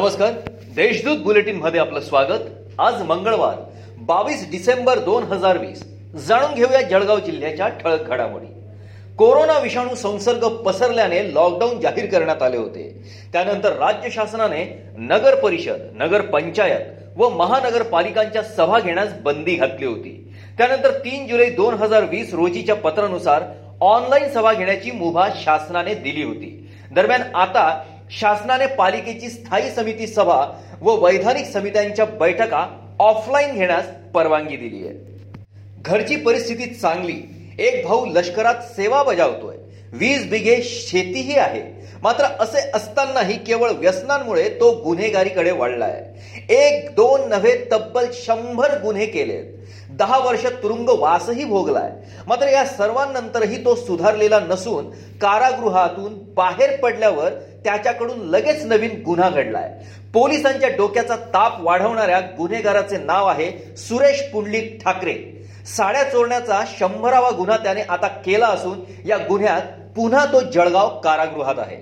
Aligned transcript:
नमस्कार. 0.00 0.32
देशदूत 0.74 1.16
बुलेटिनमध्ये 1.18 1.80
आपलं 1.80 2.00
स्वागत. 2.00 2.44
आज 2.78 3.02
मंगळवार 3.02 3.56
बावीस 4.00 4.46
डिसेंबर 4.50 4.98
दोन 4.98 5.22
हजार 5.22 5.58
वीस. 5.58 5.82
जाणून 6.26 6.54
घेऊया 6.54 6.80
जळगाव 6.82 7.18
जिल्ह्याच्या 7.18 7.68
ठळक 7.68 8.08
घडामोडी. 8.08 8.46
कोरोना 9.18 9.58
विषाणू 9.58 9.94
संसर्ग 9.94 10.46
पसरल्याने 10.64 11.22
लॉकडाऊन 11.34 11.80
जाहीर 11.80 12.06
करण्यात 12.06 12.42
आले 12.42 12.56
होते. 12.56 13.04
त्यानंतर 13.32 13.76
राज्य 13.76 14.10
शासनाने 14.10 14.64
नगर 14.98 15.34
परिषद 15.34 15.86
नगर 15.94 16.20
पंचायत 16.20 17.18
व 17.18 17.28
महानगरपालिकांच्या 17.28 18.42
सभा 18.42 18.80
घेण्यास 18.80 19.12
बंदी 19.22 19.54
घातली 19.54 19.86
होती. 19.86 20.34
त्यानंतर 20.58 20.98
तीन 20.98 21.26
जुलै 21.26 21.50
दोन 21.50 21.74
हजार 21.74 22.04
वीस 22.04 22.34
रोजीच्या 22.34 22.76
पत्रानुसार 22.76 23.42
ऑनलाईन 23.80 24.28
सभा 24.30 24.52
घेण्याची 24.52 24.90
मुभा 24.90 25.28
शासनाने 25.44 25.94
दिली 25.94 26.22
होती. 26.22 26.68
दरम्यान 26.94 27.22
आता 27.34 27.82
शासनाने 28.10 28.66
पालिकेची 28.66 29.28
स्थायी 29.28 29.70
समिती 29.70 30.06
सभा 30.06 30.60
व 30.80 30.90
वैधानिक 31.04 31.44
समित्यांच्या 31.44 32.04
बैठका 32.04 32.66
ऑफलाईन 32.98 33.54
घेण्यास 33.54 33.84
परवानगी 34.14 34.56
दिली 34.56 34.88
आहे. 34.88 34.96
घरची 35.82 36.16
परिस्थिती 36.16 36.66
चांगली 36.66 37.46
एक 37.58 37.86
भाऊ 37.86 38.06
लष्करात 38.06 38.54
सेवा 38.54 39.02
बजावतोय 39.02 39.56
वीस 39.92 40.30
बिघे 40.30 40.62
शेतीही 40.62 41.38
आहे. 41.38 41.62
मात्र 42.02 42.24
असे 42.24 42.70
असतानाही 42.74 43.44
केवळ 43.44 43.70
व्यसनांमुळे 43.70 44.48
तो 44.48 44.72
गुन्हेगारीकडे 44.84 45.50
वळलाय. 45.50 46.04
एक 46.48 46.94
दोन 46.94 47.28
नव्हे 47.28 47.68
तब्बल 47.72 48.04
शंभर 48.12 48.82
गुन्हे 48.82 49.06
केलेत. 49.06 49.44
दहा 49.90 50.18
वर्ष 50.18 50.46
तुरुंग 50.46 50.88
वासही 50.88 51.44
भोगलाय. 51.44 51.90
मात्र 52.26 52.48
या 52.48 52.64
सर्वांनंतरही 52.64 53.64
तो 53.64 53.74
सुधारलेला 53.74 54.40
नसून 54.40 54.90
कारागृहातून 55.20 56.34
बाहेर 56.34 56.76
पडल्यावर 56.76 57.32
त्याच्याकडून 57.64 58.18
लगेच 58.20 58.64
नवीन 58.64 59.02
गुन्हा 59.04 59.28
घडलाय. 59.30 59.68
पोलिसांच्या 60.14 60.68
डोक्याचा 60.68 61.16
ताप 61.16 61.60
वाढवणाऱ्या 61.60 62.20
गुन्हेगाराचे 62.20 62.98
नाव 62.98 63.26
आहे 63.26 63.76
सुरेश 63.76 64.22
पुंडलिक 64.32 64.78
ठाकरे. 64.84 65.14
साड्या 65.66 66.02
चोरण्याचा 66.04 66.62
शंभरावा 66.78 67.30
गुन्हा 67.30 67.56
त्याने 67.56 67.82
आता 67.82 68.06
केला 68.06 68.46
असून 68.46 68.78
या 69.06 69.16
गुन्ह्यात 69.28 69.62
पुन्हा 69.96 70.24
तो 70.24 70.40
जळगाव 70.40 70.88
कारागृहात 71.00 71.58
आहे. 71.58 71.76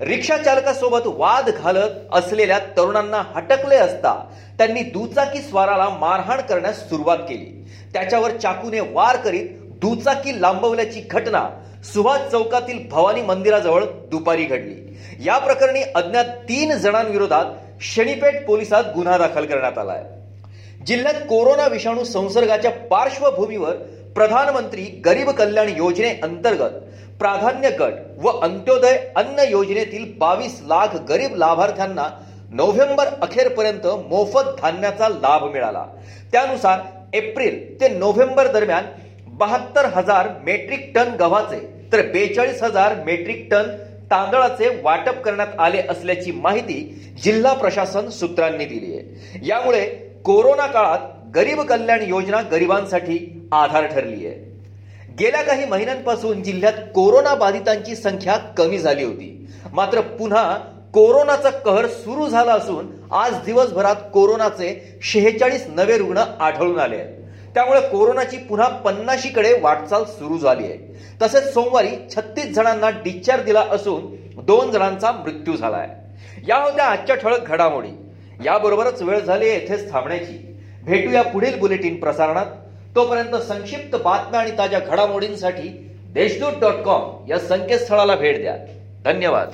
रिक्षा 0.00 0.36
चालकासोबत 0.36 1.06
वाद 1.06 1.50
घालत 1.50 1.90
असलेल्या 2.12 2.58
तरुणांना 2.76 3.22
हटकले 3.34 3.76
असता 3.76 4.14
त्यांनी 4.58 4.82
दुचाकी 4.82 5.38
स्वाराला 5.38 5.88
मारहाण 5.88 6.40
करण्यास 6.40 6.88
सुरुवात 6.88 7.18
केली. 7.18 7.64
त्याच्यावर 7.92 8.30
चाकूने 8.30 8.80
वार 8.80 9.16
करीत 9.16 9.48
दुचाकी 9.80 10.40
लांबवल्याची 10.42 11.00
घटना 11.10 11.48
सुभाष 11.84 12.20
चौकातील 12.30 12.78
भवानी 12.90 13.22
मंदिराजवळ 13.22 13.84
दुपारी 14.10 14.44
घडली. 14.44 14.74
या 15.24 15.38
प्रकरणी 15.38 15.82
अज्ञात 15.94 16.24
तीन 16.24 16.72
जणांविरोधात 16.72 17.44
शनीपेठ 17.80 18.46
पोलिसात 18.46 18.84
गुन्हा 18.94 19.18
दाखल 19.18 19.44
करण्यात 19.44 19.78
आलाय. 19.78 20.04
जिल्ह्यात 20.86 21.14
कोरोना 21.14 21.66
विषाणू 21.66 22.04
संसर्गाच्या 22.04 22.70
पार्श्वभूमीवर 22.70 23.74
प्रधानमंत्री 24.14 24.82
गरीब 24.82 25.30
कल्याण 25.30 25.68
योजनेअंतर्गत 25.68 26.70
प्राधान्य 27.18 27.70
गट 27.70 27.92
व 28.18 28.28
अंत्योदय 28.28 28.96
अन्न 29.16 29.44
योजनेतील 29.50 30.12
बावीस 30.18 30.60
लाख 30.66 30.96
गरीब 31.08 31.34
लाभार्थ्यांना 31.34 32.08
नोव्हेंबर 32.50 33.06
अखेरपर्यंत 33.06 33.86
मोफत 33.86 34.60
धान्याचा 34.62 35.08
लाभ 35.08 35.44
मिळाला. 35.44 35.84
त्यानुसार 36.32 36.78
एप्रिल 37.14 37.80
ते 37.80 37.88
नोव्हेंबर 37.88 38.46
दरम्यान 38.46 38.84
बहात्तर 39.38 39.84
हजार 39.84 40.28
मेट्रिक 40.44 40.92
टन 40.94 41.08
गव्हाचे 41.20 41.58
तर 41.92 42.00
बेचाळीस 42.02 42.62
हजार 42.62 42.94
मेट्रिक 43.04 43.48
टन 43.50 43.66
तांदळाचे 44.10 44.68
वाटप 44.82 45.20
करण्यात 45.20 45.58
आले 45.58 45.80
असल्याची 45.88 46.30
माहिती 46.30 46.78
जिल्हा 47.24 47.52
प्रशासन 47.52 48.08
सूत्रांनी 48.08 48.64
दिली 48.64 48.96
आहे. 48.96 49.40
यामुळे 49.46 49.84
कोरोना 50.24 50.66
काळात 50.66 50.98
गरीब 51.34 51.60
कल्याण 51.60 52.02
योजना 52.02 52.40
गरिबांसाठी 52.42 53.18
आधार 53.52 53.86
ठरली 53.86 54.26
आहे. 54.26 54.34
गेल्या 55.18 55.42
काही 55.42 55.64
महिन्यांपासून 55.64 56.42
जिल्ह्यात 56.42 56.72
कोरोना 56.94 57.34
बाधितांची 57.34 57.96
संख्या 57.96 58.36
कमी 58.36 58.78
झाली 58.78 59.04
होती. 59.04 59.48
मात्र 59.72 60.00
पुन्हा 60.00 60.58
कोरोनाचा 60.94 61.50
कहर 61.50 61.86
सुरू 61.86 62.28
झाला 62.28 62.52
असून 62.52 62.86
आज 63.12 63.34
दिवसभरात 63.44 63.96
कोरोनाचे 64.14 64.98
शेहेचाळीस 65.02 65.66
नवे 65.68 65.98
रुग्ण 65.98 66.18
आढळून 66.40 66.78
आले 66.78 66.96
आहेत. 66.96 67.25
त्यामुळे 67.56 67.80
कोरोनाची 67.80 68.36
पुन्हा 68.36 68.68
पन्नाशीकडे 68.68 69.58
वाटचाल 69.60 70.04
सुरू 70.04 70.38
झाली 70.38 70.64
आहे. 70.64 70.78
तसेच 71.22 71.54
सोमवारी 71.54 71.88
छत्तीस 72.16 72.54
जणांना 72.54 72.90
डिस्चार्ज 72.90 73.44
दिला 73.44 73.64
असून 73.70 74.16
दोन 74.42 74.70
जणांचा 74.70 75.12
मृत्यू 75.12 75.56
झाला 75.56 75.76
आहे. 75.76 75.88
या 76.48 76.56
होत्या 76.56 76.84
आजच्या 76.84 77.16
ठळक 77.16 77.48
घडामोडी. 77.48 77.88
याबरोबरच 78.44 79.02
वेळ 79.02 79.20
झाली 79.20 79.48
आहे 79.48 79.60
येथेच 79.60 79.92
थांबण्याची. 79.92 80.60
भेटूया 80.82 81.22
पुढील 81.22 81.58
बुलेटिन 81.58 82.00
प्रसारणात. 82.00 82.46
तोपर्यंत 82.96 83.36
संक्षिप्त 83.36 83.96
बातम्या 83.96 84.40
आणि 84.40 84.50
ताज्या 84.58 84.80
घडामोडींसाठी 84.80 85.90
देशदूत 86.12 86.52
डॉट 86.60 86.74
कॉम 86.74 87.26
या 87.28 87.38
संकेतस्थळाला 87.38 88.16
भेट 88.16 88.40
द्या. 88.40 88.56
धन्यवाद. 89.04 89.48